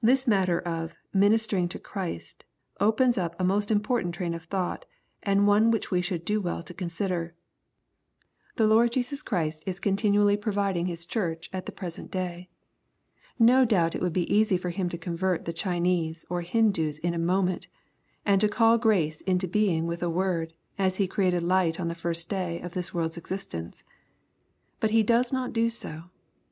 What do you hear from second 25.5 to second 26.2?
do so.